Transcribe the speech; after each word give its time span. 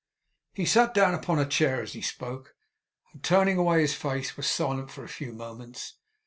He 0.51 0.65
sat 0.65 0.95
down 0.95 1.13
upon 1.13 1.37
a 1.37 1.45
chair 1.47 1.79
as 1.79 1.93
he 1.93 2.01
spoke, 2.01 2.55
and 3.13 3.21
turning 3.23 3.59
away 3.59 3.81
his 3.81 3.93
face, 3.93 4.35
was 4.35 4.47
silent 4.47 4.89
for 4.89 5.03
a 5.03 5.07
few 5.07 5.31
moments. 5.31 5.97